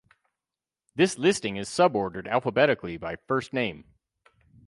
[0.95, 3.85] This listing is subordered alphabetically by first name.